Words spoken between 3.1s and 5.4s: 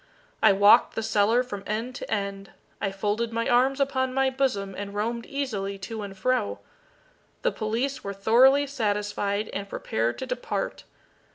my arms upon my bosom, and roamed